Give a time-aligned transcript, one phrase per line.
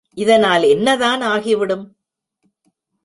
[0.17, 1.85] இதனால் என்னதான் ஆகிவிடும்?